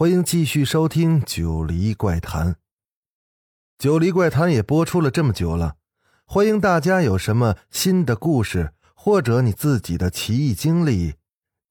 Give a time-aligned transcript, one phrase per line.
[0.00, 2.46] 欢迎继续收听《九黎怪谈》。
[3.76, 5.76] 《九黎怪谈》也播出了这么久了，
[6.24, 11.16] 欢迎大家有什么新的故事或者你自己的奇异经历，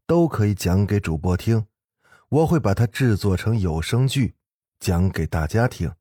[0.05, 1.65] 都可以讲给主播听，
[2.29, 4.35] 我会把它制作成有声剧，
[4.79, 5.91] 讲给大家听。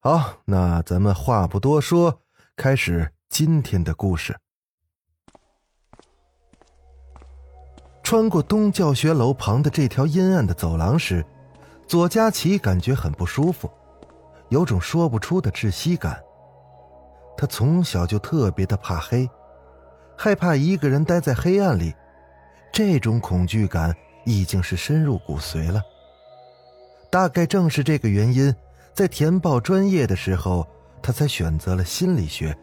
[0.00, 2.20] 好，那咱们话不多说，
[2.54, 4.38] 开始今天的故事。
[8.06, 11.26] 穿过东教学楼旁的这条阴暗的走廊时，
[11.88, 13.68] 左佳琪感觉很不舒服，
[14.48, 16.16] 有种说不出的窒息感。
[17.36, 19.28] 他从小就特别的怕黑，
[20.16, 21.92] 害怕一个人待在黑暗里，
[22.72, 23.92] 这种恐惧感
[24.24, 25.82] 已经是深入骨髓了。
[27.10, 28.54] 大概正是这个原因，
[28.94, 30.64] 在填报专业的时候，
[31.02, 32.56] 他才选择了心理学。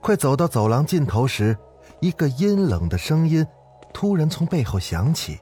[0.00, 1.54] 快走到走廊尽头时，
[2.00, 3.46] 一个阴冷的声音。
[3.94, 5.38] 突然从背后响起：“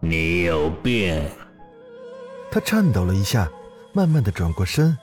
[0.00, 1.24] 你有病！”
[2.50, 3.48] 他颤抖了一下，
[3.92, 4.98] 慢慢的转过身，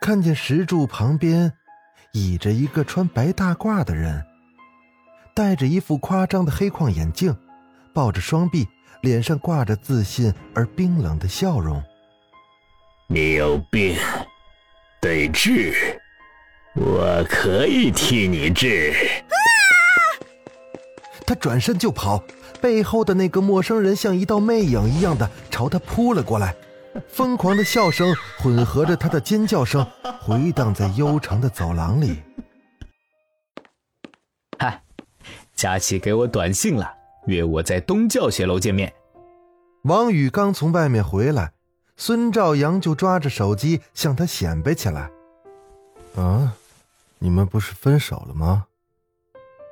[0.00, 1.52] 看见石柱旁边
[2.12, 4.24] 倚着一个穿白大褂的人，
[5.34, 7.36] 戴着一副夸张的黑框眼镜，
[7.92, 8.66] 抱着双臂，
[9.02, 11.82] 脸上挂着自信而冰冷的笑容。
[13.10, 13.96] “你有病，
[15.00, 16.00] 得治，
[16.74, 18.94] 我可以替你治。”
[21.26, 22.22] 他转身就跑，
[22.60, 26.54] 背后的那个陌生人像一道魅影一样的朝他扑了过来，
[27.08, 29.86] 疯狂的笑声混合着他的尖叫声，
[30.20, 32.22] 回荡在悠长的走廊里。
[34.58, 34.82] 嗨，
[35.54, 36.92] 佳琪给我短信了，
[37.26, 38.92] 约我在东教学楼见面。
[39.82, 41.52] 王宇刚从外面回来，
[41.96, 45.10] 孙兆阳就抓着手机向他显摆起来
[46.16, 46.54] ：“啊，
[47.18, 48.66] 你们不是分手了吗？”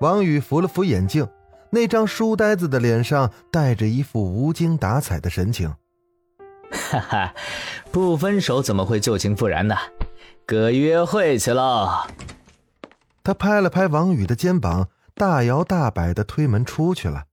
[0.01, 1.29] 王宇扶了扶眼镜。
[1.75, 5.75] 那张书呆子的脸上带着一副无精打采的神情。
[6.71, 7.35] 哈哈，
[7.91, 9.75] 不分手怎么会旧情复燃呢？
[10.45, 12.07] 哥约会去喽！
[13.25, 17.25] 他拍了拍王宇的肩膀，大摇大摆的推门出去了。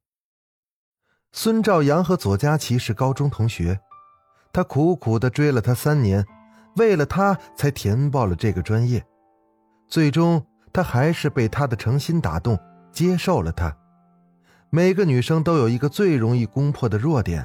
[1.34, 3.82] 孙兆阳和左佳琪是高中同学，
[4.54, 6.26] 他苦苦的追了他三年，
[6.78, 9.06] 为了他才填报了这个专业，
[9.90, 12.58] 最终他还是被他的诚心打动，
[12.94, 13.76] 接受了他。
[14.72, 17.44] 每个女生都有一个最容易攻破的弱点，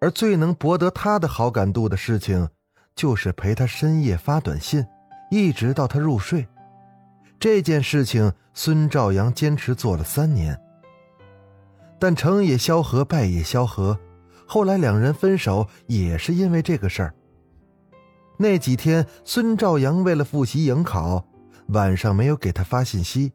[0.00, 2.48] 而最能博得她的好感度的事情，
[2.94, 4.86] 就是陪她深夜发短信，
[5.32, 6.46] 一直到她入睡。
[7.40, 10.56] 这件事情，孙兆阳坚持做了三年。
[11.98, 13.98] 但成也萧何，败也萧何，
[14.46, 17.14] 后来两人分手也是因为这个事儿。
[18.36, 21.26] 那几天，孙兆阳为了复习迎考，
[21.70, 23.32] 晚上没有给他发信息，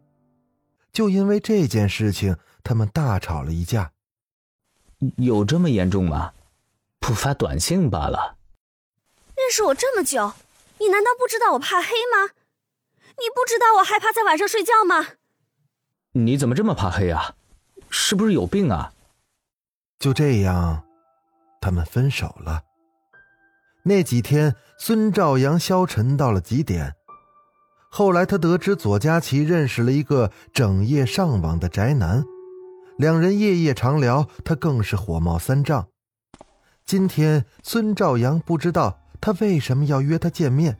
[0.94, 2.34] 就因为这件事情。
[2.63, 3.91] 他们大吵了一架，
[5.18, 6.34] 有这么严重吗？
[7.00, 8.38] 不发短信罢了。
[9.35, 10.34] 认识我这么久，
[10.79, 12.31] 你难道不知道我怕黑吗？
[13.18, 15.16] 你不知道我害怕在晚上睡觉吗？
[16.13, 17.35] 你怎么这么怕黑啊？
[17.90, 18.94] 是不是有病啊？
[20.00, 20.84] 就这样，
[21.59, 22.63] 他们分手了。
[23.84, 26.95] 那几天，孙兆阳消沉到了极点。
[27.90, 32.24] 后来，他得知左佳琪认识了一个整夜上网的宅男。
[32.98, 35.88] 两人夜夜长聊，他更是火冒三丈。
[36.86, 40.78] 今天孙兆阳不知道他为什么要约他见面，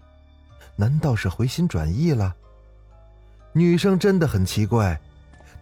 [0.76, 2.36] 难道是回心转意了？
[3.54, 5.00] 女生真的很奇怪。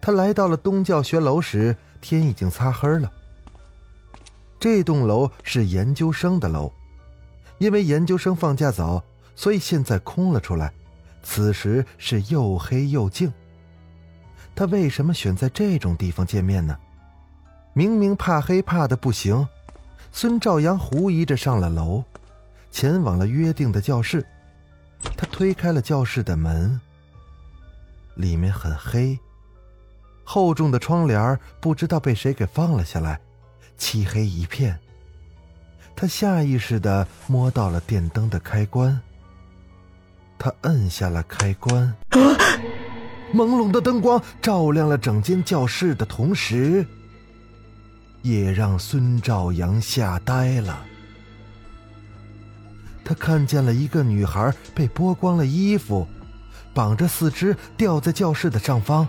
[0.00, 3.10] 她来到了东教学楼时，天已经擦黑了。
[4.58, 6.72] 这栋楼是研究生的楼，
[7.58, 9.02] 因为研究生放假早，
[9.34, 10.72] 所以现在空了出来。
[11.22, 13.32] 此时是又黑又静。
[14.54, 16.76] 他为什么选在这种地方见面呢？
[17.74, 19.48] 明明怕黑怕的不行。
[20.12, 22.04] 孙兆阳狐疑着上了楼，
[22.70, 24.26] 前往了约定的教室。
[25.16, 26.78] 他推开了教室的门，
[28.14, 29.18] 里面很黑，
[30.22, 33.18] 厚重的窗帘不知道被谁给放了下来，
[33.78, 34.78] 漆黑一片。
[35.96, 39.00] 他下意识的摸到了电灯的开关，
[40.38, 41.94] 他摁下了开关。
[43.32, 46.86] 朦胧的灯光照亮了整间教室的同时，
[48.22, 50.84] 也让孙兆阳吓呆了。
[53.04, 56.06] 他看见了一个女孩被剥光了衣服，
[56.72, 59.08] 绑着四肢吊在教室的上方，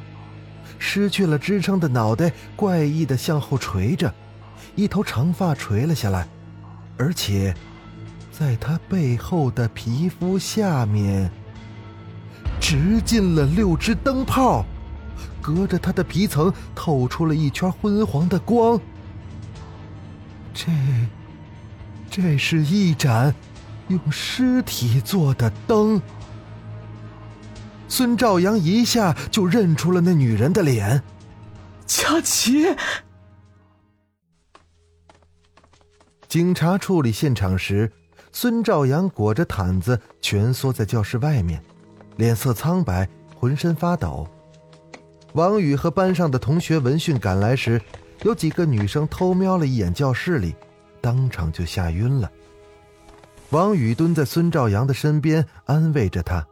[0.80, 4.12] 失去了支撑的脑袋怪异的向后垂着，
[4.76, 6.28] 一头长发垂了下来，
[6.98, 7.56] 而且，
[8.32, 11.32] 在她背后的皮肤下面，
[12.64, 14.66] 直进了六只灯泡，
[15.42, 18.80] 隔着他的皮层透出了一圈昏黄的光。
[20.54, 20.72] 这，
[22.10, 23.36] 这是一盏
[23.90, 26.02] 用尸体做的灯。
[27.90, 31.04] 孙兆阳一下就认出了那女人的脸，
[31.86, 32.74] 佳琪。
[36.30, 37.92] 警察处理现场时，
[38.32, 41.62] 孙兆阳裹着毯子蜷缩在教室外面，
[42.16, 44.28] 脸色苍白，浑身发抖。
[45.34, 47.82] 王宇和班上的同学闻讯赶来时。
[48.22, 50.56] 有几个女生偷瞄了一眼教室里，
[51.02, 52.32] 当场就吓晕了。
[53.50, 56.48] 王宇蹲在孙兆阳的身边，安慰着他：“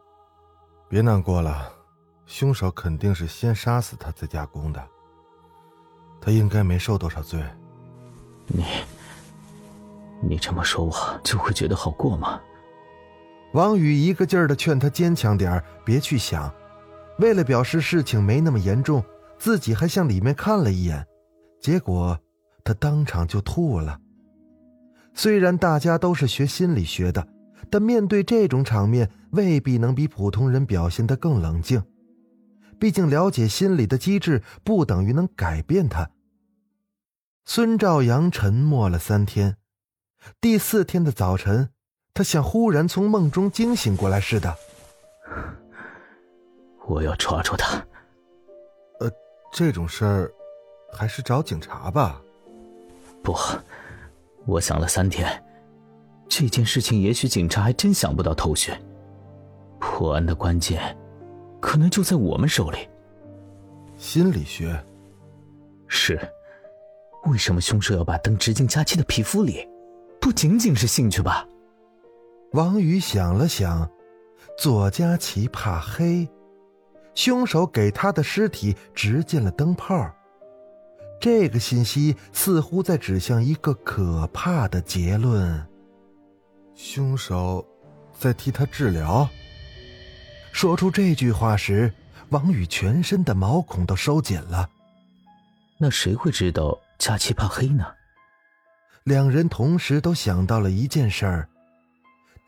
[0.90, 1.72] 别难过了，
[2.26, 4.86] 凶手肯定是先杀死他再加工的。
[6.20, 7.42] 他应该没受多少罪。”
[8.48, 8.66] 你，
[10.22, 12.42] 你这么说，我就会觉得好过吗？
[13.54, 16.54] 王宇一个劲儿的劝他坚强点别去想。
[17.20, 19.04] 为了表示事情没那么严重，
[19.38, 21.06] 自己还向里面看了一眼。
[21.60, 22.20] 结果，
[22.64, 24.00] 他当场就吐了。
[25.14, 27.28] 虽然大家都是学心理学的，
[27.70, 31.84] 但面对这种场面，未必能比普通人表现得更冷静。
[32.80, 36.10] 毕竟，了解心理的机制不等于能改变他。
[37.46, 39.58] 孙兆阳沉默了三天，
[40.40, 41.70] 第四天的早晨，
[42.14, 44.56] 他像忽然从梦中惊醒过来似的。
[46.88, 47.78] 我要抓住他。
[49.00, 49.12] 呃，
[49.52, 50.32] 这种事儿。
[50.94, 52.22] 还是找警察吧。
[53.24, 53.34] 不，
[54.46, 55.42] 我想了三天，
[56.28, 58.74] 这件事情也许警察还真想不到头绪。
[59.80, 60.98] 破案的关键，
[61.62, 62.90] 可能就在我们手里。
[63.96, 64.78] 心理学。
[65.88, 66.20] 是，
[67.28, 69.66] 为什么凶手要把灯直进佳琪的皮肤里？
[70.20, 71.48] 不仅仅是兴趣吧？
[72.54, 73.90] 王宇想了想，
[74.58, 76.28] 左佳琪怕黑，
[77.16, 80.14] 凶手给他的尸体直进了灯泡。
[81.18, 85.66] 这个信息似乎在指向一个可怕的结论：
[86.76, 87.66] 凶手
[88.20, 89.30] 在替他治疗。
[90.52, 91.94] 说出这句话时，
[92.32, 94.68] 王宇全身的毛孔都收紧了。
[95.78, 97.86] 那谁会知道佳琪怕黑呢？
[99.06, 101.48] 两人同时都想到了一件事儿：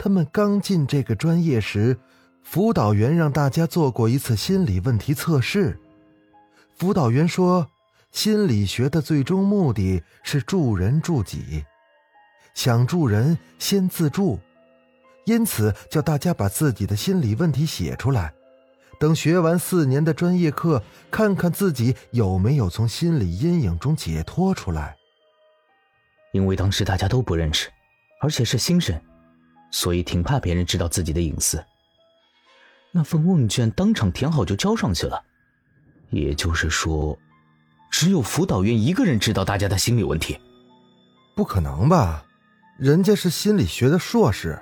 [0.04, 1.98] 他们刚进这个专业时，
[2.42, 5.80] 辅导员让大家做过一次心理问题测试。
[6.76, 7.66] 辅导员说。
[8.12, 11.66] 心理学的最终目的是助人助己，
[12.54, 14.40] 想助人先自助，
[15.26, 18.32] 因此叫大家把自己的心理问题写出来，
[19.00, 24.96] 等学完四年的专业课，看看自己有没有从心理阴影中解脱出来。
[26.34, 27.68] 因为当时大家都不认识，
[28.22, 28.96] 而且是新生，
[29.74, 31.62] 所以挺怕别人知道自己的隐私。
[32.92, 35.22] 那份问卷当场填好就交上去了，
[36.12, 37.18] 也就是说。
[37.90, 40.40] 只有辅导员一个人知道大家的心理问题，
[41.36, 42.26] 不可能吧？
[42.80, 44.60] 人家是心理学的硕士。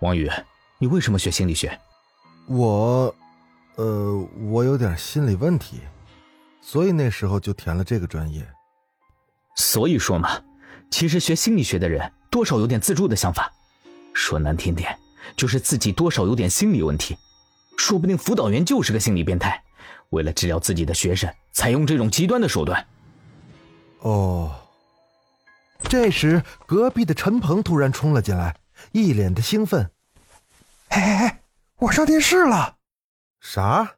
[0.00, 0.30] 王宇，
[0.78, 1.76] 你为什么学心理学？
[2.46, 3.12] 我，
[3.74, 5.80] 呃，我有点心理问题，
[6.60, 8.48] 所以那时候就填了这个专业。
[9.56, 10.40] 所以说嘛，
[10.92, 13.52] 其实学心理学的人多少有点自助的想法，
[14.14, 14.98] 说难听点，
[15.36, 17.16] 就是自己多少有点心理问题，
[17.76, 19.62] 说不定辅导员就是个心理变态。
[20.10, 22.86] 为了治疗自己的学生，采用这种极端的手段。
[24.00, 24.54] 哦，
[25.84, 28.56] 这时隔壁的陈鹏突然冲了进来，
[28.92, 29.90] 一脸的兴奋
[30.90, 31.42] ：“哎哎哎，
[31.78, 32.76] 我上电视了！”
[33.40, 33.94] 啥？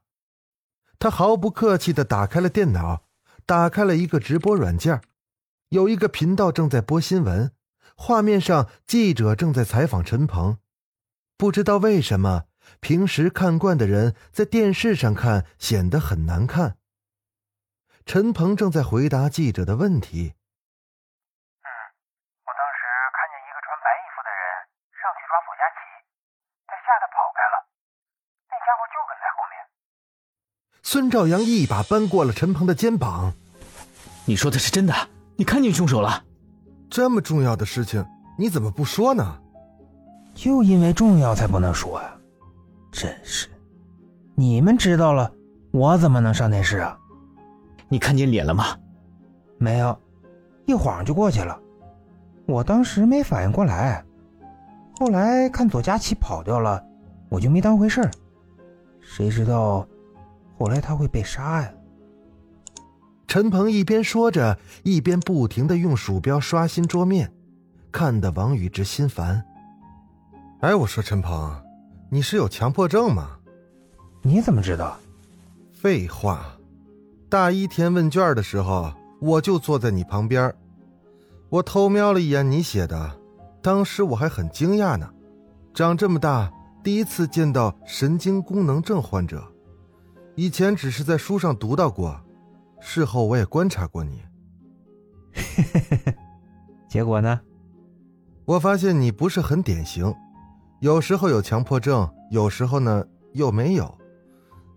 [0.98, 3.02] 他毫不客气的打开了电脑，
[3.44, 5.02] 打开了一个直播软件，
[5.70, 7.50] 有一个频道正在播新闻，
[7.96, 10.58] 画面上记者正在采访陈鹏，
[11.36, 12.44] 不知道为什么。
[12.80, 16.76] 平时看惯的人在电视上看显得很难看。
[18.06, 20.34] 陈鹏正在回答记者的问题。
[21.60, 21.68] 嗯，
[22.44, 22.80] 我当时
[23.12, 24.42] 看见一个穿白衣服的人
[24.96, 25.76] 上去抓左佳琪，
[26.66, 27.56] 他吓得跑开了，
[28.48, 29.60] 那家伙就跟在后面。
[30.82, 33.34] 孙兆阳一把扳过了陈鹏的肩膀
[34.26, 35.08] ：“你说的是真的？
[35.36, 36.24] 你看见凶手了？
[36.94, 38.06] 这么重要的事情
[38.38, 39.36] 你怎么不说呢？
[40.32, 42.14] 就因为重要才不能说呀。”
[42.92, 43.48] 真是，
[44.36, 45.28] 你们知道了，
[45.72, 46.96] 我怎么能上电视啊？
[47.88, 48.66] 你看见脸了吗？
[49.58, 49.98] 没有，
[50.66, 51.58] 一晃就过去了。
[52.46, 54.04] 我当时没反应过来。
[54.96, 56.80] 后来看左佳琪跑掉了，
[57.28, 58.10] 我就没当回事儿。
[59.00, 59.84] 谁知道
[60.56, 61.72] 后来他会被杀呀？
[63.34, 67.32] 陈鹏一边说着，一边不停的用鼠标刷新桌面，
[67.90, 69.44] 看得王宇直心烦。
[70.60, 71.52] 哎，我说陈鹏，
[72.08, 73.30] 你是有强迫症吗？
[74.22, 74.96] 你怎么知道？
[75.72, 76.46] 废话，
[77.28, 80.54] 大一填问卷的时候，我就坐在你旁边，
[81.48, 83.18] 我偷瞄了一眼你写的，
[83.60, 85.10] 当时我还很惊讶呢。
[85.74, 86.48] 长这么大
[86.84, 89.42] 第一次见到神经功能症患者，
[90.36, 92.20] 以前只是在书上读到过，
[92.86, 94.22] 事后我也观察过你。
[96.86, 97.40] 结果呢？
[98.44, 100.14] 我发现你不是很典型，
[100.80, 103.92] 有时候有强迫症，有时候呢又没有。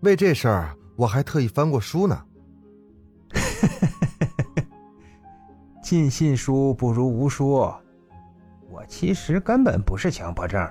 [0.00, 2.24] 为这事儿，我还特意翻过书呢。
[5.84, 7.70] 尽信书不如无书。
[8.70, 10.66] 我其实根本不是强迫症，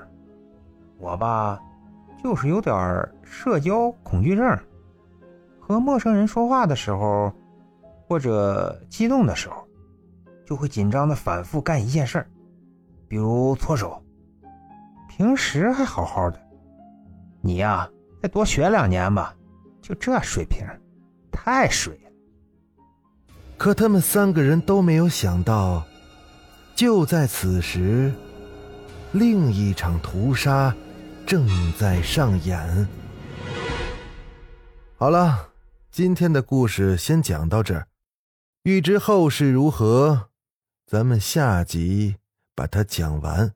[0.98, 1.62] 我吧，
[2.24, 2.75] 就是有点
[3.24, 4.60] 社交恐惧症。
[5.67, 7.29] 和陌生人说话的时候，
[8.07, 9.67] 或者激动的时候，
[10.45, 12.27] 就会紧张的反复干一件事儿，
[13.09, 14.01] 比如搓手。
[15.09, 16.39] 平时还好好的，
[17.41, 17.89] 你呀。
[18.19, 19.36] 再多学两年吧，
[19.79, 20.65] 就这水平，
[21.31, 22.12] 太水了。
[23.57, 25.86] 可他们三个人都没有想到，
[26.75, 28.12] 就在此时，
[29.12, 30.74] 另一场屠杀
[31.27, 31.45] 正
[31.77, 32.88] 在上演。
[34.95, 35.47] 好了，
[35.98, 37.88] 今天的故事先讲到这儿，
[38.62, 40.30] 欲知后事如何，
[40.86, 42.18] 咱们下集
[42.54, 43.56] 把它讲完。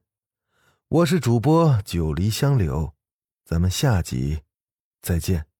[0.87, 2.95] 我是主播九黎香柳，
[3.45, 4.41] 咱们下集。
[5.03, 5.50] 再见。